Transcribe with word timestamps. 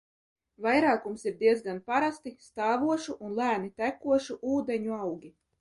Vairākums 0.65 1.25
ir 1.31 1.35
diezgan 1.41 1.83
parasti 1.91 2.33
stāvošu 2.47 3.19
un 3.29 3.39
lēni 3.43 3.73
tekošu 3.85 4.43
ūdeņu 4.57 4.99
augi. 5.01 5.35